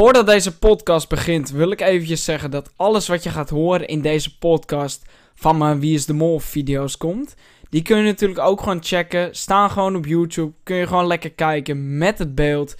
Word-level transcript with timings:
Voordat 0.00 0.26
deze 0.26 0.58
podcast 0.58 1.08
begint, 1.08 1.50
wil 1.50 1.70
ik 1.70 1.80
eventjes 1.80 2.24
zeggen 2.24 2.50
dat 2.50 2.72
alles 2.76 3.08
wat 3.08 3.22
je 3.22 3.30
gaat 3.30 3.50
horen 3.50 3.86
in 3.86 4.00
deze 4.00 4.38
podcast 4.38 5.04
van 5.34 5.58
mijn 5.58 5.80
Wie 5.80 5.94
is 5.94 6.06
de 6.06 6.12
Mol 6.12 6.38
video's 6.38 6.96
komt. 6.96 7.34
Die 7.68 7.82
kun 7.82 7.96
je 7.96 8.02
natuurlijk 8.02 8.40
ook 8.40 8.60
gewoon 8.60 8.84
checken. 8.84 9.34
Staan 9.34 9.70
gewoon 9.70 9.96
op 9.96 10.06
YouTube. 10.06 10.52
Kun 10.62 10.76
je 10.76 10.86
gewoon 10.86 11.06
lekker 11.06 11.30
kijken 11.30 11.98
met 11.98 12.18
het 12.18 12.34
beeld. 12.34 12.74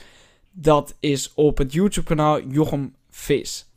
Dat 0.51 0.97
is 1.01 1.33
op 1.35 1.59
het 1.59 1.73
YouTube 1.73 2.07
kanaal 2.07 2.41
Jochem 2.43 2.95
Vis. 3.11 3.69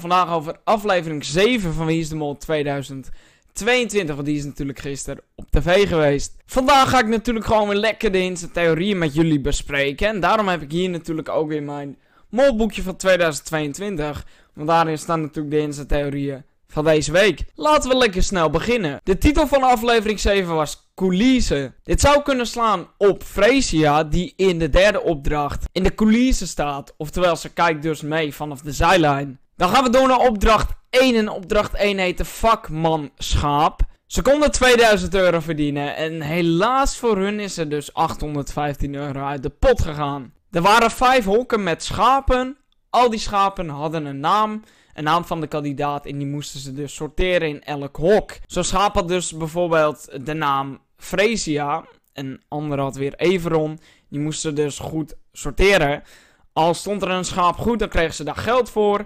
Vandaag 0.00 0.32
over 0.32 0.60
aflevering 0.64 1.24
7 1.24 1.72
van 1.72 1.86
Wie 1.86 2.00
is 2.00 2.08
de 2.08 2.16
Mol 2.16 2.36
2022. 2.36 4.14
Want 4.14 4.26
die 4.26 4.36
is 4.36 4.44
natuurlijk 4.44 4.78
gisteren 4.78 5.22
op 5.34 5.50
tv 5.50 5.88
geweest. 5.88 6.36
Vandaag 6.46 6.90
ga 6.90 6.98
ik 6.98 7.08
natuurlijk 7.08 7.46
gewoon 7.46 7.68
weer 7.68 7.78
lekker 7.78 8.12
de 8.12 8.50
theorieën 8.52 8.98
met 8.98 9.14
jullie 9.14 9.40
bespreken. 9.40 10.08
En 10.08 10.20
daarom 10.20 10.48
heb 10.48 10.62
ik 10.62 10.70
hier 10.70 10.90
natuurlijk 10.90 11.28
ook 11.28 11.48
weer 11.48 11.62
mijn 11.62 11.96
molboekje 12.34 12.82
van 12.82 12.96
2022. 12.96 14.26
Want 14.54 14.68
daarin 14.68 14.98
staan 14.98 15.20
natuurlijk 15.20 15.74
de 15.74 15.86
theorieën 15.86 16.44
van 16.68 16.84
deze 16.84 17.12
week. 17.12 17.44
Laten 17.54 17.90
we 17.90 17.96
lekker 17.96 18.22
snel 18.22 18.50
beginnen. 18.50 19.00
De 19.02 19.18
titel 19.18 19.46
van 19.46 19.62
aflevering 19.62 20.20
7 20.20 20.54
was 20.54 20.90
Coulissen. 20.94 21.74
Dit 21.82 22.00
zou 22.00 22.22
kunnen 22.22 22.46
slaan 22.46 22.86
op 22.98 23.22
Freesia, 23.22 24.04
die 24.04 24.32
in 24.36 24.58
de 24.58 24.70
derde 24.70 25.02
opdracht 25.02 25.64
in 25.72 25.82
de 25.82 25.94
coulissen 25.94 26.48
staat. 26.48 26.94
Oftewel, 26.96 27.36
ze 27.36 27.52
kijkt 27.52 27.82
dus 27.82 28.02
mee 28.02 28.34
vanaf 28.34 28.60
de 28.60 28.72
zijlijn. 28.72 29.38
Dan 29.56 29.68
gaan 29.68 29.84
we 29.84 29.90
door 29.90 30.08
naar 30.08 30.28
opdracht 30.28 30.72
1. 30.90 31.14
En 31.14 31.28
opdracht 31.28 31.74
1 31.74 31.98
heet 31.98 32.18
de 32.18 32.24
vakmanschap. 32.24 33.80
Ze 34.06 34.22
konden 34.22 34.50
2000 34.50 35.14
euro 35.14 35.40
verdienen. 35.40 35.96
En 35.96 36.20
helaas 36.20 36.96
voor 36.96 37.18
hun 37.18 37.40
is 37.40 37.56
er 37.56 37.68
dus 37.68 37.94
815 37.94 38.94
euro 38.94 39.24
uit 39.24 39.42
de 39.42 39.50
pot 39.50 39.82
gegaan. 39.82 40.32
Er 40.54 40.62
waren 40.62 40.90
vijf 40.90 41.24
hokken 41.24 41.62
met 41.62 41.82
schapen. 41.82 42.56
Al 42.90 43.10
die 43.10 43.18
schapen 43.18 43.68
hadden 43.68 44.04
een 44.04 44.20
naam. 44.20 44.62
Een 44.92 45.04
naam 45.04 45.24
van 45.24 45.40
de 45.40 45.46
kandidaat. 45.46 46.06
En 46.06 46.18
die 46.18 46.26
moesten 46.26 46.60
ze 46.60 46.72
dus 46.72 46.94
sorteren 46.94 47.48
in 47.48 47.62
elk 47.62 47.96
hok. 47.96 48.38
Zo'n 48.46 48.64
schaap 48.64 48.94
had 48.94 49.08
dus 49.08 49.36
bijvoorbeeld 49.36 50.26
de 50.26 50.34
naam 50.34 50.80
Fresia. 50.96 51.84
Een 52.12 52.42
andere 52.48 52.82
had 52.82 52.96
weer 52.96 53.14
Everon. 53.14 53.78
Die 54.08 54.20
moesten 54.20 54.54
dus 54.54 54.78
goed 54.78 55.14
sorteren. 55.32 56.02
Al 56.52 56.74
stond 56.74 57.02
er 57.02 57.10
een 57.10 57.24
schaap 57.24 57.56
goed, 57.56 57.78
dan 57.78 57.88
kregen 57.88 58.14
ze 58.14 58.24
daar 58.24 58.36
geld 58.36 58.70
voor. 58.70 59.04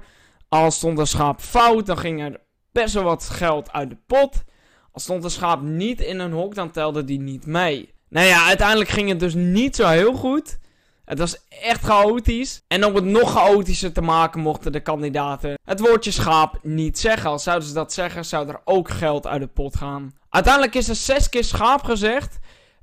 Al 0.49 0.71
stond 0.71 0.99
een 0.99 1.07
schaap 1.07 1.41
fout, 1.41 1.87
dan 1.87 1.99
ging 1.99 2.23
er 2.23 2.41
best 2.73 2.95
wel 2.95 3.03
wat 3.03 3.29
geld 3.29 3.73
uit 3.73 3.91
de 3.91 3.99
pot. 4.07 4.45
Al 4.93 5.01
stond 5.01 5.25
een 5.25 5.31
schaap 5.31 5.63
niet 5.63 6.01
in 6.01 6.19
een 6.19 6.33
hok, 6.33 6.55
dan 6.55 6.71
telde 6.71 7.05
die 7.05 7.21
niet 7.21 7.47
mee. 7.47 7.93
Nou 8.09 8.27
ja, 8.27 8.47
uiteindelijk 8.47 8.91
ging 8.91 9.09
het 9.09 9.21
dus 9.21 9.35
niet 9.35 9.77
zo 9.77 9.87
heel 9.87 10.13
goed. 10.13 10.59
Het 11.09 11.19
was 11.19 11.37
echt 11.49 11.85
chaotisch. 11.85 12.63
En 12.67 12.85
om 12.85 12.95
het 12.95 13.05
nog 13.05 13.33
chaotischer 13.33 13.93
te 13.93 14.01
maken 14.01 14.41
mochten 14.41 14.73
de 14.73 14.81
kandidaten 14.81 15.59
het 15.65 15.81
woordje 15.81 16.11
schaap 16.11 16.59
niet 16.63 16.99
zeggen. 16.99 17.31
Als 17.31 17.43
zouden 17.43 17.69
ze 17.69 17.75
dat 17.75 17.93
zeggen, 17.93 18.25
zou 18.25 18.49
er 18.49 18.61
ook 18.65 18.89
geld 18.89 19.27
uit 19.27 19.41
de 19.41 19.47
pot 19.47 19.77
gaan. 19.77 20.15
Uiteindelijk 20.29 20.75
is 20.75 20.89
er 20.89 20.95
zes 20.95 21.29
keer 21.29 21.45
schaap 21.45 21.83
gezegd. 21.83 22.39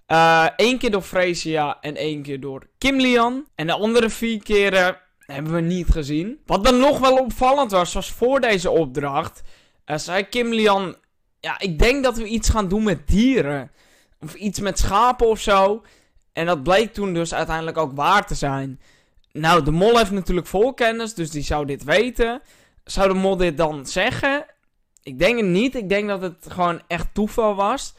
Eén 0.06 0.73
uh, 0.73 0.80
keer 0.80 0.92
door 0.92 1.02
Freesia 1.02 1.78
en 1.81 1.96
één 1.96 2.22
keer 2.22 2.40
door 2.40 2.68
Kim 2.78 3.00
Lian. 3.00 3.46
En 3.56 3.68
de 3.68 3.73
andere 3.73 4.09
vier 4.09 4.44
keren 4.44 4.98
hebben 5.20 5.53
we 5.53 5.62
niet 5.62 5.90
gezien. 5.90 6.40
Wat 6.46 6.64
dan 6.64 6.80
nog 6.80 7.00
wel 7.00 7.18
opvallend 7.18 7.72
was, 7.72 7.94
was 7.94 8.12
voor 8.12 8.40
deze 8.40 8.70
opdracht. 8.70 9.42
Uh, 9.86 9.98
zei 9.98 10.23
Kim 10.23 10.53
Lian, 10.53 10.96
ja, 11.40 11.59
ik 11.59 11.80
denk 11.80 12.03
dat 12.03 12.18
we 12.18 12.26
iets 12.26 12.50
gaan 12.50 12.68
doen 12.68 12.84
met 12.84 13.08
dieren. 13.08 13.72
Of 14.20 14.34
iets 14.34 14.59
met 14.59 14.80
schapen 14.80 15.28
of 15.28 15.40
zo. 15.40 15.84
En 16.36 16.45
dat 16.45 16.64
bleek 16.64 16.94
toen 16.94 17.14
dus 17.14 17.33
uiteindelijk 17.33 17.78
ook 17.78 17.95
waar 17.95 18.25
te 18.28 18.36
zijn. 18.36 18.80
Nou, 19.31 19.64
de 19.64 19.72
mol 19.72 19.97
heeft 19.97 20.11
natuurlijk 20.11 20.47
vol 20.47 20.73
kennis, 20.73 21.14
dus 21.14 21.31
die 21.31 21.44
zou 21.44 21.66
dit 21.66 21.83
weten. 21.83 22.41
Zou 22.83 23.08
de 23.08 23.14
mol 23.14 23.38
dit 23.38 23.58
dan 23.58 23.86
zeggen? 23.86 24.45
Ik 25.03 25.19
denk 25.19 25.38
het 25.38 25.45
niet. 25.45 25.75
Ik 25.75 25.89
denk 25.89 26.08
dat 26.08 26.22
het 26.22 26.45
gewoon 26.47 26.81
echt 26.88 27.08
toeval 27.13 27.56
was. 27.56 27.94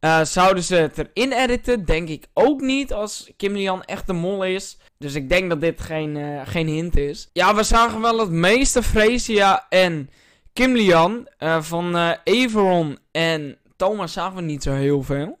Uh, 0.00 0.24
zouden 0.24 0.62
ze 0.62 0.74
het 0.74 0.98
erin 0.98 1.32
editen? 1.32 1.84
Denk 1.84 2.08
ik 2.08 2.26
ook 2.34 2.60
niet 2.60 2.92
als 2.92 3.30
Kim 3.36 3.52
Lian 3.52 3.84
echt 3.84 4.06
de 4.06 4.12
mol 4.12 4.44
is. 4.44 4.78
Dus 4.98 5.14
ik 5.14 5.28
denk 5.28 5.48
dat 5.48 5.60
dit 5.60 5.80
geen, 5.80 6.16
uh, 6.16 6.40
geen 6.44 6.66
hint 6.66 6.96
is. 6.96 7.28
Ja, 7.32 7.54
we 7.54 7.62
zagen 7.62 8.00
wel 8.00 8.18
het 8.18 8.30
meeste 8.30 8.82
Freesia 8.82 9.66
en 9.68 10.10
Kim 10.52 10.72
Lian. 10.72 11.28
Uh, 11.38 11.62
van 11.62 12.16
Everon 12.24 12.98
en 13.10 13.58
Thomas 13.76 14.12
zagen 14.12 14.36
we 14.36 14.42
niet 14.42 14.62
zo 14.62 14.72
heel 14.72 15.02
veel. 15.02 15.38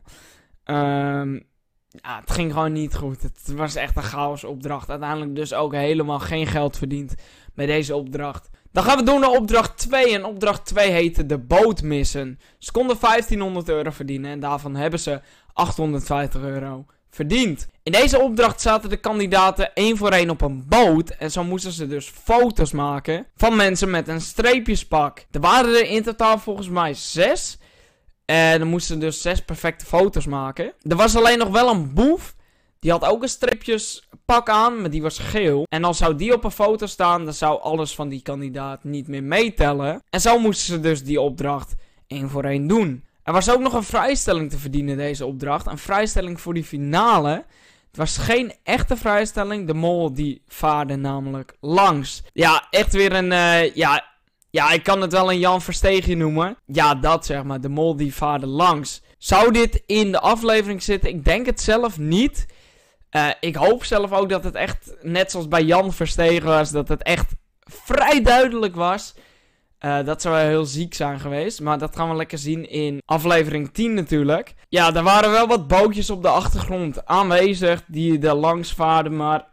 Ehm 0.64 1.38
ja, 1.90 2.20
het 2.20 2.30
ging 2.30 2.52
gewoon 2.52 2.72
niet 2.72 2.94
goed. 2.94 3.22
Het 3.22 3.52
was 3.54 3.74
echt 3.74 3.96
een 3.96 4.02
chaos 4.02 4.44
opdracht. 4.44 4.90
Uiteindelijk 4.90 5.34
dus 5.34 5.54
ook 5.54 5.74
helemaal 5.74 6.18
geen 6.18 6.46
geld 6.46 6.76
verdiend 6.76 7.14
met 7.54 7.66
deze 7.66 7.96
opdracht. 7.96 8.50
Dan 8.72 8.84
gaan 8.84 8.96
we 8.96 9.04
door 9.04 9.20
naar 9.20 9.30
opdracht 9.30 9.78
2. 9.78 10.14
En 10.14 10.24
opdracht 10.24 10.66
2 10.66 10.90
heette 10.90 11.26
de 11.26 11.38
boot 11.38 11.82
missen. 11.82 12.38
Ze 12.58 12.72
konden 12.72 12.96
1500 13.00 13.68
euro 13.68 13.90
verdienen 13.90 14.30
en 14.30 14.40
daarvan 14.40 14.76
hebben 14.76 15.00
ze 15.00 15.20
850 15.52 16.42
euro 16.42 16.84
verdiend. 17.10 17.68
In 17.82 17.92
deze 17.92 18.18
opdracht 18.18 18.60
zaten 18.60 18.90
de 18.90 18.96
kandidaten 18.96 19.74
één 19.74 19.96
voor 19.96 20.10
één 20.10 20.30
op 20.30 20.40
een 20.40 20.64
boot. 20.68 21.10
En 21.10 21.30
zo 21.30 21.44
moesten 21.44 21.72
ze 21.72 21.86
dus 21.86 22.08
foto's 22.08 22.72
maken 22.72 23.26
van 23.36 23.56
mensen 23.56 23.90
met 23.90 24.08
een 24.08 24.20
streepjespak. 24.20 25.24
Er 25.30 25.40
waren 25.40 25.74
er 25.74 25.90
in 25.90 26.02
totaal 26.02 26.38
volgens 26.38 26.68
mij 26.68 26.94
zes. 26.94 27.58
En 28.30 28.58
dan 28.58 28.68
moesten 28.68 28.94
ze 28.94 29.00
dus 29.00 29.22
zes 29.22 29.44
perfecte 29.44 29.84
foto's 29.84 30.26
maken. 30.26 30.72
Er 30.82 30.96
was 30.96 31.16
alleen 31.16 31.38
nog 31.38 31.48
wel 31.48 31.70
een 31.70 31.94
boef. 31.94 32.34
Die 32.78 32.90
had 32.90 33.04
ook 33.04 33.22
een 33.22 33.28
stripjespak 33.28 34.48
aan, 34.48 34.80
maar 34.80 34.90
die 34.90 35.02
was 35.02 35.18
geel. 35.18 35.66
En 35.68 35.84
als 35.84 35.98
zou 35.98 36.16
die 36.16 36.32
op 36.32 36.44
een 36.44 36.50
foto 36.50 36.86
staan, 36.86 37.24
dan 37.24 37.34
zou 37.34 37.60
alles 37.60 37.94
van 37.94 38.08
die 38.08 38.22
kandidaat 38.22 38.84
niet 38.84 39.08
meer 39.08 39.22
meetellen. 39.22 40.02
En 40.10 40.20
zo 40.20 40.38
moesten 40.38 40.66
ze 40.66 40.80
dus 40.80 41.04
die 41.04 41.20
opdracht 41.20 41.74
één 42.06 42.28
voor 42.28 42.44
één 42.44 42.66
doen. 42.66 43.04
Er 43.22 43.32
was 43.32 43.50
ook 43.50 43.60
nog 43.60 43.72
een 43.72 43.82
vrijstelling 43.82 44.50
te 44.50 44.58
verdienen 44.58 44.96
deze 44.96 45.26
opdracht. 45.26 45.66
Een 45.66 45.78
vrijstelling 45.78 46.40
voor 46.40 46.54
die 46.54 46.64
finale. 46.64 47.44
Het 47.88 47.96
was 47.96 48.16
geen 48.16 48.52
echte 48.62 48.96
vrijstelling. 48.96 49.66
De 49.66 49.74
mol 49.74 50.12
die 50.12 50.42
vaarde 50.46 50.96
namelijk 50.96 51.56
langs. 51.60 52.22
Ja, 52.32 52.66
echt 52.70 52.92
weer 52.92 53.12
een... 53.12 53.30
Uh, 53.30 53.74
ja, 53.74 54.09
ja, 54.50 54.70
ik 54.70 54.82
kan 54.82 55.00
het 55.00 55.12
wel 55.12 55.30
een 55.30 55.38
Jan 55.38 55.62
Verstegen 55.62 56.18
noemen. 56.18 56.56
Ja, 56.66 56.94
dat 56.94 57.26
zeg 57.26 57.44
maar. 57.44 57.60
De 57.60 57.68
mol 57.68 57.96
die 57.96 58.14
vaarde 58.14 58.46
langs. 58.46 59.02
Zou 59.18 59.52
dit 59.52 59.82
in 59.86 60.12
de 60.12 60.20
aflevering 60.20 60.82
zitten? 60.82 61.10
Ik 61.10 61.24
denk 61.24 61.46
het 61.46 61.60
zelf 61.60 61.98
niet. 61.98 62.46
Uh, 63.10 63.30
ik 63.40 63.56
hoop 63.56 63.84
zelf 63.84 64.12
ook 64.12 64.28
dat 64.28 64.44
het 64.44 64.54
echt, 64.54 64.96
net 65.02 65.30
zoals 65.30 65.48
bij 65.48 65.62
Jan 65.62 65.92
Verstegen 65.92 66.46
was, 66.46 66.70
dat 66.70 66.88
het 66.88 67.02
echt 67.02 67.32
vrij 67.64 68.22
duidelijk 68.22 68.74
was. 68.74 69.14
Uh, 69.80 70.04
dat 70.04 70.22
zou 70.22 70.34
wel 70.34 70.44
heel 70.44 70.64
ziek 70.64 70.94
zijn 70.94 71.20
geweest. 71.20 71.60
Maar 71.60 71.78
dat 71.78 71.96
gaan 71.96 72.08
we 72.08 72.14
lekker 72.14 72.38
zien 72.38 72.68
in 72.70 73.02
aflevering 73.04 73.72
10 73.72 73.94
natuurlijk. 73.94 74.54
Ja, 74.68 74.94
er 74.94 75.02
waren 75.02 75.30
wel 75.30 75.46
wat 75.46 75.68
bootjes 75.68 76.10
op 76.10 76.22
de 76.22 76.28
achtergrond 76.28 77.06
aanwezig 77.06 77.82
die 77.86 78.26
er 78.26 78.34
langs 78.34 78.72
vaarden. 78.72 79.16
Maar 79.16 79.48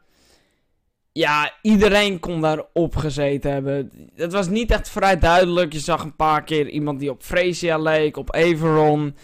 ja, 1.18 1.52
iedereen 1.62 2.20
kon 2.20 2.42
daarop 2.42 2.96
gezeten 2.96 3.52
hebben. 3.52 3.92
Het 4.16 4.34
was 4.34 4.50
niet 4.50 4.72
echt 4.72 4.90
vrij 4.90 5.20
duidelijk. 5.20 5.74
Je 5.74 5.80
zag 5.80 6.04
een 6.04 6.16
paar 6.16 6.44
keer 6.44 6.70
iemand 6.70 7.00
die 7.00 7.10
op 7.10 7.24
Freesia 7.24 7.78
leek, 7.78 8.18
op 8.18 8.34
Everon, 8.36 9.16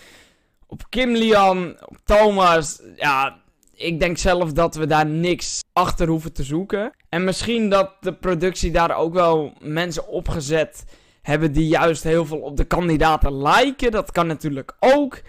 op 0.67 0.89
Kim 0.89 1.15
Lian, 1.15 1.75
op 1.85 1.97
Thomas. 2.03 2.81
Ja, 2.95 3.41
ik 3.75 3.99
denk 3.99 4.17
zelf 4.17 4.53
dat 4.53 4.75
we 4.75 4.85
daar 4.85 5.05
niks 5.05 5.61
achter 5.73 6.07
hoeven 6.07 6.33
te 6.33 6.43
zoeken. 6.43 6.91
En 7.09 7.23
misschien 7.23 7.69
dat 7.69 7.91
de 7.99 8.13
productie 8.13 8.71
daar 8.71 8.97
ook 8.97 9.13
wel 9.13 9.53
mensen 9.61 10.07
opgezet 10.07 10.85
hebben 11.21 11.51
die 11.51 11.67
juist 11.67 12.03
heel 12.03 12.25
veel 12.25 12.39
op 12.39 12.57
de 12.57 12.65
kandidaten 12.65 13.41
lijken. 13.41 13.91
Dat 13.91 14.11
kan 14.11 14.27
natuurlijk 14.27 14.75
ook. 14.79 15.21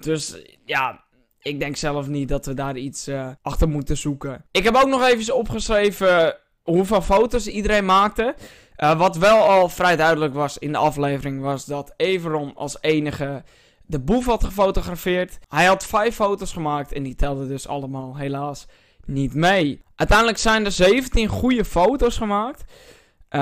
Dus 0.00 0.42
ja, 0.64 1.04
ik 1.42 1.60
denk 1.60 1.76
zelf 1.76 2.06
niet 2.06 2.28
dat 2.28 2.46
we 2.46 2.54
daar 2.54 2.76
iets 2.76 3.08
uh, 3.08 3.28
achter 3.42 3.68
moeten 3.68 3.96
zoeken. 3.96 4.44
Ik 4.50 4.64
heb 4.64 4.74
ook 4.74 4.88
nog 4.88 5.06
even 5.06 5.34
opgeschreven 5.34 6.36
hoeveel 6.62 7.02
foto's 7.02 7.46
iedereen 7.46 7.84
maakte. 7.84 8.34
Uh, 8.76 8.98
wat 8.98 9.16
wel 9.16 9.38
al 9.38 9.68
vrij 9.68 9.96
duidelijk 9.96 10.34
was 10.34 10.58
in 10.58 10.72
de 10.72 10.78
aflevering 10.78 11.40
was 11.40 11.64
dat 11.64 11.94
Everon 11.96 12.54
als 12.54 12.78
enige 12.80 13.42
de 13.86 14.00
boef 14.00 14.26
had 14.26 14.44
gefotografeerd. 14.44 15.38
Hij 15.48 15.64
had 15.64 15.86
vijf 15.86 16.14
foto's 16.14 16.52
gemaakt 16.52 16.92
en 16.92 17.02
die 17.02 17.14
telden 17.14 17.48
dus 17.48 17.68
allemaal 17.68 18.16
helaas 18.16 18.66
niet 19.04 19.34
mee. 19.34 19.82
Uiteindelijk 19.96 20.38
zijn 20.38 20.64
er 20.64 20.72
17 20.72 21.28
goede 21.28 21.64
foto's 21.64 22.16
gemaakt. 22.16 22.64
Uh, 23.30 23.40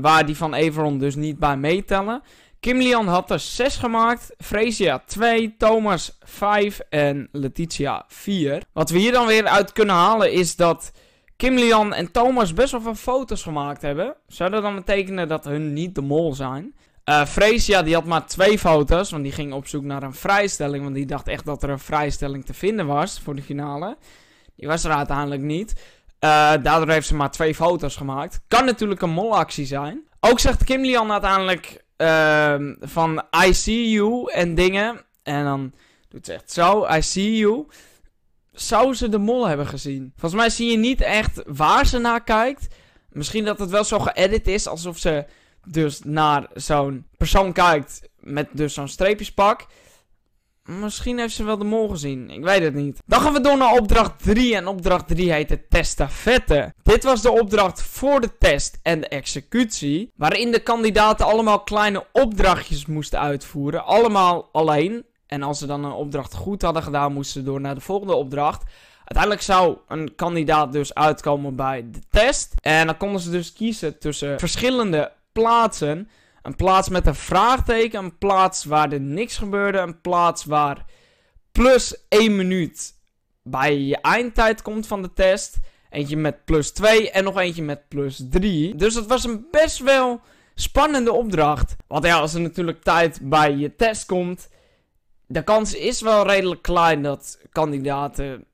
waar 0.00 0.26
die 0.26 0.36
van 0.36 0.54
Everon 0.54 0.98
dus 0.98 1.14
niet 1.14 1.38
bij 1.38 1.56
meetellen. 1.56 2.22
Kim 2.62 2.78
Lian 2.78 3.06
had 3.06 3.30
er 3.30 3.40
6 3.40 3.76
gemaakt, 3.76 4.34
Freesia 4.38 5.02
2, 5.06 5.54
Thomas 5.58 6.18
5 6.20 6.80
en 6.88 7.28
Letitia 7.32 8.04
4. 8.08 8.62
Wat 8.72 8.90
we 8.90 8.98
hier 8.98 9.12
dan 9.12 9.26
weer 9.26 9.46
uit 9.46 9.72
kunnen 9.72 9.94
halen 9.94 10.32
is 10.32 10.56
dat 10.56 10.92
Kim 11.36 11.54
Lian 11.54 11.94
en 11.94 12.12
Thomas 12.12 12.54
best 12.54 12.72
wel 12.72 12.80
veel 12.80 12.94
foto's 12.94 13.42
gemaakt 13.42 13.82
hebben. 13.82 14.14
Zou 14.26 14.50
dat 14.50 14.62
dan 14.62 14.74
betekenen 14.74 15.28
dat 15.28 15.44
hun 15.44 15.72
niet 15.72 15.94
de 15.94 16.00
mol 16.00 16.34
zijn? 16.34 16.74
Uh, 17.04 17.82
die 17.84 17.94
had 17.94 18.04
maar 18.04 18.26
twee 18.26 18.58
foto's, 18.58 19.10
want 19.10 19.22
die 19.22 19.32
ging 19.32 19.52
op 19.52 19.66
zoek 19.66 19.84
naar 19.84 20.02
een 20.02 20.14
vrijstelling. 20.14 20.82
Want 20.82 20.94
die 20.94 21.06
dacht 21.06 21.28
echt 21.28 21.44
dat 21.44 21.62
er 21.62 21.70
een 21.70 21.78
vrijstelling 21.78 22.44
te 22.44 22.54
vinden 22.54 22.86
was 22.86 23.20
voor 23.20 23.34
de 23.34 23.42
finale. 23.42 23.96
Die 24.56 24.68
was 24.68 24.84
er 24.84 24.92
uiteindelijk 24.92 25.42
niet. 25.42 25.72
Uh, 26.20 26.52
daardoor 26.62 26.88
heeft 26.88 27.06
ze 27.06 27.14
maar 27.14 27.30
twee 27.30 27.54
foto's 27.54 27.96
gemaakt. 27.96 28.40
Kan 28.48 28.64
natuurlijk 28.64 29.02
een 29.02 29.10
molactie 29.10 29.66
zijn. 29.66 30.02
Ook 30.20 30.40
zegt 30.40 30.64
Kim 30.64 30.82
Lian 30.82 31.12
uiteindelijk 31.12 31.81
uh, 32.02 32.54
van 32.80 33.22
I 33.46 33.54
see 33.54 33.90
you 33.90 34.32
en 34.32 34.54
dingen. 34.54 35.00
En 35.22 35.44
dan 35.44 35.72
doet 36.08 36.26
ze 36.26 36.32
echt 36.32 36.52
zo, 36.52 36.86
I 36.86 37.02
see 37.02 37.36
you. 37.36 37.66
Zou 38.52 38.94
ze 38.94 39.08
de 39.08 39.18
mol 39.18 39.46
hebben 39.46 39.66
gezien? 39.66 40.12
Volgens 40.16 40.40
mij 40.40 40.50
zie 40.50 40.70
je 40.70 40.76
niet 40.76 41.00
echt 41.00 41.42
waar 41.46 41.86
ze 41.86 41.98
naar 41.98 42.24
kijkt. 42.24 42.66
Misschien 43.10 43.44
dat 43.44 43.58
het 43.58 43.70
wel 43.70 43.84
zo 43.84 43.98
geëdit 43.98 44.48
is, 44.48 44.66
alsof 44.66 44.98
ze 44.98 45.24
dus 45.64 46.00
naar 46.04 46.46
zo'n 46.54 47.06
persoon 47.16 47.52
kijkt 47.52 48.08
met 48.20 48.48
dus 48.52 48.74
zo'n 48.74 48.88
streepjespak. 48.88 49.66
Misschien 50.64 51.18
heeft 51.18 51.34
ze 51.34 51.44
wel 51.44 51.58
de 51.58 51.64
mol 51.64 51.88
gezien. 51.88 52.30
Ik 52.30 52.44
weet 52.44 52.62
het 52.62 52.74
niet. 52.74 53.02
Dan 53.06 53.20
gaan 53.20 53.32
we 53.32 53.40
door 53.40 53.56
naar 53.56 53.72
opdracht 53.72 54.22
3. 54.22 54.56
En 54.56 54.66
opdracht 54.66 55.08
3 55.08 55.32
heet 55.32 55.48
de 55.48 55.66
testafette. 55.68 56.74
Dit 56.92 57.04
was 57.04 57.22
de 57.22 57.30
opdracht 57.30 57.82
voor 57.82 58.20
de 58.20 58.38
test 58.38 58.78
en 58.82 59.00
de 59.00 59.08
executie. 59.08 60.12
Waarin 60.16 60.50
de 60.50 60.62
kandidaten 60.62 61.26
allemaal 61.26 61.60
kleine 61.60 62.06
opdrachtjes 62.12 62.86
moesten 62.86 63.18
uitvoeren. 63.18 63.84
Allemaal 63.84 64.48
alleen. 64.52 65.04
En 65.26 65.42
als 65.42 65.58
ze 65.58 65.66
dan 65.66 65.84
een 65.84 65.92
opdracht 65.92 66.34
goed 66.34 66.62
hadden 66.62 66.82
gedaan, 66.82 67.12
moesten 67.12 67.40
ze 67.40 67.46
door 67.46 67.60
naar 67.60 67.74
de 67.74 67.80
volgende 67.80 68.14
opdracht. 68.14 68.62
Uiteindelijk 68.98 69.42
zou 69.42 69.76
een 69.88 70.14
kandidaat 70.14 70.72
dus 70.72 70.94
uitkomen 70.94 71.56
bij 71.56 71.86
de 71.90 72.00
test. 72.10 72.54
En 72.60 72.86
dan 72.86 72.96
konden 72.96 73.20
ze 73.20 73.30
dus 73.30 73.52
kiezen 73.52 73.98
tussen 73.98 74.38
verschillende 74.38 75.12
plaatsen. 75.32 76.08
Een 76.42 76.56
plaats 76.56 76.88
met 76.88 77.06
een 77.06 77.14
vraagteken, 77.14 78.04
een 78.04 78.18
plaats 78.18 78.64
waar 78.64 78.92
er 78.92 79.00
niks 79.00 79.36
gebeurde, 79.36 79.78
een 79.78 80.00
plaats 80.00 80.44
waar 80.44 80.84
plus 81.52 81.96
1 82.08 82.36
minuut 82.36 82.94
bij 83.42 83.78
je 83.78 84.00
eindtijd 84.00 84.62
komt 84.62 84.86
van 84.86 85.02
de 85.02 85.12
test. 85.12 85.60
Eentje 85.92 86.16
met 86.16 86.44
plus 86.44 86.70
2 86.70 87.10
en 87.10 87.24
nog 87.24 87.38
eentje 87.38 87.62
met 87.62 87.88
plus 87.88 88.26
3. 88.30 88.74
Dus 88.74 88.94
het 88.94 89.06
was 89.06 89.24
een 89.24 89.46
best 89.50 89.78
wel 89.78 90.20
spannende 90.54 91.12
opdracht. 91.12 91.76
Want 91.86 92.04
ja, 92.04 92.18
als 92.18 92.34
er 92.34 92.40
natuurlijk 92.40 92.82
tijd 92.82 93.18
bij 93.22 93.56
je 93.56 93.76
test 93.76 94.06
komt, 94.06 94.48
de 95.26 95.42
kans 95.42 95.74
is 95.74 96.00
wel 96.00 96.26
redelijk 96.26 96.62
klein 96.62 97.02
dat 97.02 97.38
kandidaten 97.52 98.44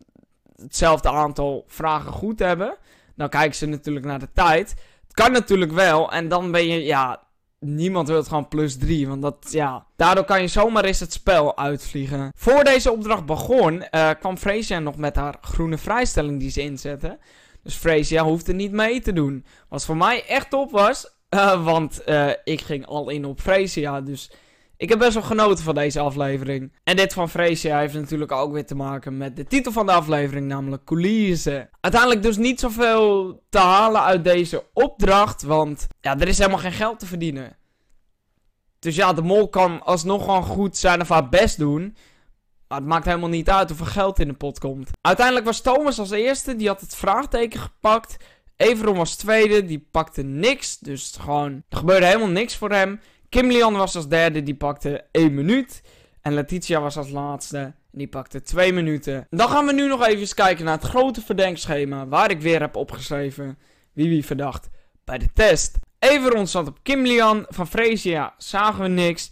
hetzelfde 0.56 1.08
aantal 1.08 1.64
vragen 1.66 2.12
goed 2.12 2.38
hebben. 2.38 2.76
Dan 3.16 3.28
kijken 3.28 3.56
ze 3.56 3.66
natuurlijk 3.66 4.06
naar 4.06 4.18
de 4.18 4.32
tijd. 4.32 4.70
Het 5.02 5.12
kan 5.12 5.32
natuurlijk 5.32 5.72
wel. 5.72 6.12
En 6.12 6.28
dan 6.28 6.50
ben 6.50 6.66
je, 6.66 6.84
ja, 6.84 7.22
niemand 7.60 8.08
wil 8.08 8.16
het 8.16 8.28
gewoon 8.28 8.48
plus 8.48 8.76
3. 8.76 9.08
Want 9.08 9.22
dat, 9.22 9.46
ja, 9.50 9.86
daardoor 9.96 10.24
kan 10.24 10.40
je 10.40 10.48
zomaar 10.48 10.84
eens 10.84 11.00
het 11.00 11.12
spel 11.12 11.56
uitvliegen. 11.56 12.32
Voor 12.36 12.64
deze 12.64 12.92
opdracht 12.92 13.26
begon, 13.26 13.84
uh, 13.90 14.10
kwam 14.20 14.36
Freesia 14.36 14.78
nog 14.78 14.96
met 14.96 15.16
haar 15.16 15.38
groene 15.40 15.78
vrijstelling 15.78 16.40
die 16.40 16.50
ze 16.50 16.62
inzette. 16.62 17.18
Dus 17.62 17.74
Freesia 17.74 18.24
hoefde 18.24 18.52
niet 18.52 18.72
mee 18.72 19.00
te 19.00 19.12
doen. 19.12 19.44
Wat 19.68 19.84
voor 19.84 19.96
mij 19.96 20.26
echt 20.26 20.50
top 20.50 20.70
was. 20.70 21.16
Uh, 21.30 21.64
want 21.64 22.02
uh, 22.06 22.30
ik 22.44 22.60
ging 22.60 22.86
al 22.86 23.08
in 23.08 23.24
op 23.24 23.40
Freesia. 23.40 24.00
Dus 24.00 24.30
ik 24.78 24.88
heb 24.88 24.98
best 24.98 25.14
wel 25.14 25.22
genoten 25.22 25.64
van 25.64 25.74
deze 25.74 26.00
aflevering. 26.00 26.72
En 26.84 26.96
dit 26.96 27.12
van 27.12 27.28
Freesia 27.28 27.78
heeft 27.78 27.94
natuurlijk 27.94 28.32
ook 28.32 28.52
weer 28.52 28.66
te 28.66 28.74
maken 28.74 29.16
met 29.16 29.36
de 29.36 29.44
titel 29.44 29.72
van 29.72 29.86
de 29.86 29.92
aflevering, 29.92 30.46
namelijk 30.46 30.84
Coulissen. 30.84 31.70
Uiteindelijk 31.80 32.22
dus 32.22 32.36
niet 32.36 32.60
zoveel 32.60 33.42
te 33.48 33.58
halen 33.58 34.02
uit 34.02 34.24
deze 34.24 34.64
opdracht, 34.72 35.42
want 35.42 35.86
ja, 36.00 36.18
er 36.18 36.28
is 36.28 36.38
helemaal 36.38 36.58
geen 36.58 36.72
geld 36.72 36.98
te 36.98 37.06
verdienen. 37.06 37.56
Dus 38.78 38.96
ja, 38.96 39.12
de 39.12 39.22
mol 39.22 39.48
kan 39.48 39.82
alsnog 39.82 40.24
gewoon 40.24 40.42
goed 40.42 40.76
zijn 40.76 41.00
of 41.00 41.08
haar 41.08 41.28
best 41.28 41.58
doen. 41.58 41.96
Maar 42.68 42.78
het 42.78 42.86
maakt 42.86 43.04
helemaal 43.04 43.28
niet 43.28 43.50
uit 43.50 43.68
hoeveel 43.68 43.86
geld 43.86 44.18
in 44.18 44.28
de 44.28 44.34
pot 44.34 44.58
komt. 44.58 44.90
Uiteindelijk 45.00 45.46
was 45.46 45.60
Thomas 45.60 45.98
als 45.98 46.10
eerste, 46.10 46.56
die 46.56 46.68
had 46.68 46.80
het 46.80 46.94
vraagteken 46.94 47.60
gepakt. 47.60 48.16
Everon 48.56 48.96
was 48.96 49.16
tweede, 49.16 49.64
die 49.64 49.88
pakte 49.90 50.22
niks. 50.22 50.78
Dus 50.78 51.16
gewoon, 51.20 51.62
er 51.68 51.78
gebeurde 51.78 52.06
helemaal 52.06 52.28
niks 52.28 52.56
voor 52.56 52.70
hem. 52.70 53.00
Kim 53.28 53.50
Lian 53.50 53.76
was 53.76 53.96
als 53.96 54.08
derde, 54.08 54.42
die 54.42 54.54
pakte 54.54 55.04
1 55.10 55.34
minuut. 55.34 55.82
En 56.20 56.34
Letitia 56.34 56.80
was 56.80 56.96
als 56.96 57.10
laatste, 57.10 57.74
die 57.90 58.08
pakte 58.08 58.42
2 58.42 58.72
minuten. 58.72 59.26
Dan 59.30 59.48
gaan 59.48 59.66
we 59.66 59.72
nu 59.72 59.88
nog 59.88 60.06
even 60.06 60.34
kijken 60.34 60.64
naar 60.64 60.78
het 60.78 60.88
grote 60.88 61.20
verdenkschema, 61.20 62.06
waar 62.06 62.30
ik 62.30 62.40
weer 62.40 62.60
heb 62.60 62.76
opgeschreven 62.76 63.58
wie 63.92 64.08
wie 64.08 64.24
verdacht 64.24 64.68
bij 65.04 65.18
de 65.18 65.32
test. 65.34 65.78
Everon 65.98 66.46
zat 66.46 66.68
op 66.68 66.78
Kim 66.82 67.02
Lian, 67.02 67.46
van 67.48 67.66
Freesia 67.66 68.34
zagen 68.36 68.82
we 68.82 68.88
niks. 68.88 69.30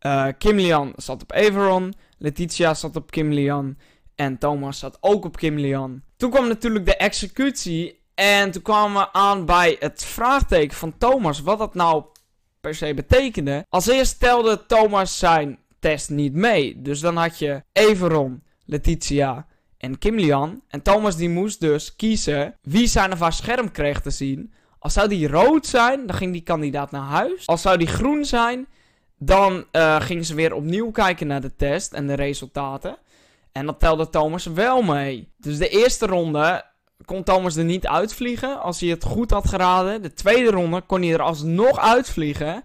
Uh, 0.00 0.26
Kim 0.38 0.56
Lian 0.56 0.92
zat 0.96 1.22
op 1.22 1.32
Everon, 1.32 1.94
Letitia 2.18 2.74
zat 2.74 2.96
op 2.96 3.10
Kim 3.10 3.32
Lian 3.32 3.76
en 4.14 4.38
Thomas 4.38 4.78
zat 4.78 4.98
ook 5.00 5.24
op 5.24 5.36
Kim 5.36 5.58
Lian. 5.58 6.02
Toen 6.16 6.30
kwam 6.30 6.48
natuurlijk 6.48 6.86
de 6.86 6.96
executie 6.96 8.02
en 8.14 8.50
toen 8.50 8.62
kwamen 8.62 9.02
we 9.02 9.12
aan 9.12 9.46
bij 9.46 9.76
het 9.78 10.04
vraagteken 10.04 10.76
van 10.76 10.98
Thomas, 10.98 11.40
wat 11.40 11.58
dat 11.58 11.74
nou 11.74 12.04
per 12.62 12.74
se 12.74 12.94
betekende. 12.94 13.66
Als 13.68 13.86
eerst 13.86 14.20
telde 14.20 14.66
Thomas 14.66 15.18
zijn 15.18 15.58
test 15.78 16.10
niet 16.10 16.34
mee. 16.34 16.82
Dus 16.82 17.00
dan 17.00 17.16
had 17.16 17.38
je 17.38 17.62
Everon, 17.72 18.42
Letitia 18.64 19.46
en 19.78 19.98
Kim 19.98 20.16
Lian. 20.16 20.62
En 20.68 20.82
Thomas 20.82 21.16
die 21.16 21.28
moest 21.28 21.60
dus 21.60 21.96
kiezen 21.96 22.56
wie 22.62 22.86
zijn 22.86 23.12
of 23.12 23.20
haar 23.20 23.32
scherm 23.32 23.70
kreeg 23.70 24.00
te 24.00 24.10
zien. 24.10 24.52
Als 24.78 24.92
zou 24.92 25.08
die 25.08 25.28
rood 25.28 25.66
zijn, 25.66 26.06
dan 26.06 26.16
ging 26.16 26.32
die 26.32 26.42
kandidaat 26.42 26.90
naar 26.90 27.08
huis. 27.08 27.46
Als 27.46 27.62
zou 27.62 27.76
die 27.78 27.86
groen 27.86 28.24
zijn, 28.24 28.66
dan 29.18 29.64
uh, 29.72 30.00
gingen 30.00 30.24
ze 30.24 30.34
weer 30.34 30.54
opnieuw 30.54 30.90
kijken 30.90 31.26
naar 31.26 31.40
de 31.40 31.56
test 31.56 31.92
en 31.92 32.06
de 32.06 32.14
resultaten. 32.14 32.96
En 33.52 33.66
dat 33.66 33.80
telde 33.80 34.08
Thomas 34.08 34.46
wel 34.46 34.82
mee. 34.82 35.28
Dus 35.36 35.58
de 35.58 35.68
eerste 35.68 36.06
ronde 36.06 36.64
kon 37.04 37.22
Thomas 37.22 37.56
er 37.56 37.64
niet 37.64 37.86
uitvliegen 37.86 38.60
als 38.60 38.80
hij 38.80 38.88
het 38.88 39.04
goed 39.04 39.30
had 39.30 39.48
geraden. 39.48 40.02
De 40.02 40.12
tweede 40.12 40.50
ronde 40.50 40.80
kon 40.80 41.02
hij 41.02 41.12
er 41.12 41.22
alsnog 41.22 41.78
uitvliegen. 41.78 42.64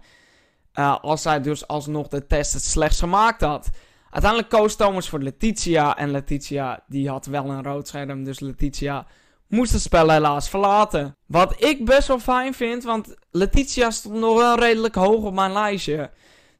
Uh, 0.74 0.96
als 1.00 1.24
hij 1.24 1.40
dus 1.40 1.66
alsnog 1.66 2.08
de 2.08 2.26
test 2.26 2.52
het 2.52 2.64
slechts 2.64 2.98
gemaakt 2.98 3.40
had. 3.40 3.70
Uiteindelijk 4.10 4.50
koos 4.50 4.76
Thomas 4.76 5.08
voor 5.08 5.18
Letitia. 5.18 5.96
En 5.96 6.10
Letitia 6.10 6.84
die 6.86 7.08
had 7.08 7.26
wel 7.26 7.50
een 7.50 7.62
rood 7.62 7.88
scherm. 7.88 8.24
Dus 8.24 8.40
Letitia 8.40 9.06
moest 9.46 9.72
het 9.72 9.82
spel 9.82 10.10
helaas 10.10 10.48
verlaten. 10.48 11.16
Wat 11.26 11.64
ik 11.64 11.84
best 11.84 12.08
wel 12.08 12.18
fijn 12.18 12.54
vind. 12.54 12.84
Want 12.84 13.14
Letitia 13.30 13.90
stond 13.90 14.14
nog 14.14 14.38
wel 14.38 14.58
redelijk 14.58 14.94
hoog 14.94 15.24
op 15.24 15.34
mijn 15.34 15.52
lijstje. 15.52 16.10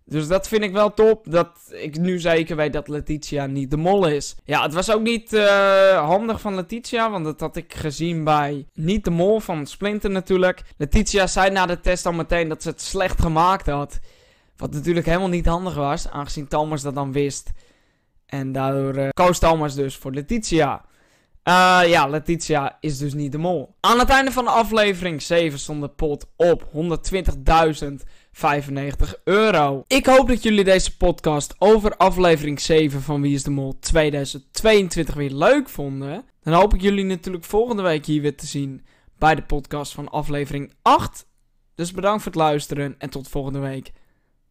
Dus 0.09 0.29
dat 0.29 0.49
vind 0.49 0.63
ik 0.63 0.73
wel 0.73 0.95
top. 0.95 1.31
Dat 1.31 1.49
ik 1.71 1.99
nu 1.99 2.19
zeker 2.19 2.57
weet 2.57 2.73
dat 2.73 2.89
Letitia 2.89 3.47
niet 3.47 3.71
de 3.71 3.77
mol 3.77 4.07
is. 4.07 4.37
Ja, 4.45 4.63
het 4.63 4.75
was 4.75 4.93
ook 4.93 5.03
niet 5.03 5.33
uh, 5.33 6.07
handig 6.07 6.41
van 6.41 6.55
Letitia. 6.55 7.11
Want 7.11 7.25
dat 7.25 7.41
had 7.41 7.57
ik 7.57 7.75
gezien 7.75 8.25
bij 8.25 8.67
niet 8.75 9.05
de 9.05 9.11
mol 9.11 9.41
van 9.41 9.67
Splinter 9.67 10.11
natuurlijk. 10.11 10.63
Letitia 10.77 11.27
zei 11.27 11.51
na 11.51 11.67
de 11.67 11.81
test 11.81 12.07
al 12.07 12.13
meteen 12.13 12.49
dat 12.49 12.63
ze 12.63 12.69
het 12.69 12.81
slecht 12.81 13.21
gemaakt 13.21 13.67
had. 13.67 13.99
Wat 14.57 14.73
natuurlijk 14.73 15.07
helemaal 15.07 15.29
niet 15.29 15.47
handig 15.47 15.75
was. 15.75 16.09
Aangezien 16.09 16.49
Thomas 16.49 16.83
dat 16.83 16.95
dan 16.95 17.13
wist. 17.13 17.51
En 18.27 18.53
daardoor 18.53 18.97
uh, 18.97 19.09
koos 19.13 19.39
Thomas 19.39 19.75
dus 19.75 19.97
voor 19.97 20.13
Letitia. 20.13 20.85
Uh, 21.49 21.81
ja, 21.87 22.07
Letitia 22.07 22.77
is 22.81 22.99
dus 22.99 23.15
niet 23.15 23.33
de 23.33 23.39
mol. 23.39 23.75
Aan 23.81 23.99
het 23.99 24.09
einde 24.09 24.33
van 24.33 24.45
de 24.45 24.51
aflevering 24.51 25.23
7 25.23 25.59
stond 25.59 25.81
de 25.81 25.89
pot 25.89 26.27
op 26.37 26.65
120.000 26.65 27.93
95 28.39 29.21
euro. 29.25 29.85
Ik 29.87 30.07
hoop 30.07 30.29
dat 30.29 30.43
jullie 30.43 30.65
deze 30.65 30.97
podcast 30.97 31.55
over 31.59 31.97
aflevering 31.97 32.61
7 32.61 33.03
van 33.03 33.21
Wie 33.21 33.35
is 33.35 33.43
de 33.43 33.51
Mol 33.51 33.79
2022 33.79 35.15
weer 35.15 35.31
leuk 35.31 35.69
vonden. 35.69 36.25
Dan 36.43 36.55
hoop 36.55 36.75
ik 36.75 36.81
jullie 36.81 37.05
natuurlijk 37.05 37.45
volgende 37.45 37.83
week 37.83 38.07
hier 38.07 38.23
weer 38.23 38.37
te 38.37 38.47
zien 38.47 38.85
bij 39.19 39.35
de 39.35 39.43
podcast 39.43 39.93
van 39.93 40.09
aflevering 40.09 40.73
8. 40.83 41.27
Dus 41.75 41.93
bedankt 41.93 42.23
voor 42.23 42.33
het 42.33 42.41
luisteren 42.41 42.95
en 42.99 43.11
tot 43.11 43.29
volgende 43.29 43.59
week. 43.59 43.93